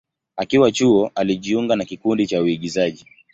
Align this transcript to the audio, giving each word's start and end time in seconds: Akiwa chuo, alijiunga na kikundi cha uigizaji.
Akiwa 0.37 0.71
chuo, 0.71 1.11
alijiunga 1.15 1.75
na 1.75 1.85
kikundi 1.85 2.27
cha 2.27 2.41
uigizaji. 2.41 3.05